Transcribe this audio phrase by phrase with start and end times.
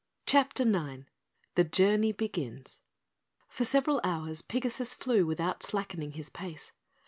[0.25, 1.05] CHAPTER 9
[1.53, 2.79] The Journey Begins
[3.49, 6.71] For several hours Pigasus flew without slackening his pace.